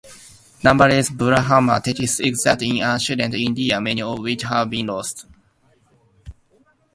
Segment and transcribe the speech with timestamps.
[0.63, 5.27] Numerous "Brahmana" texts existed in ancient India, many of which have been lost.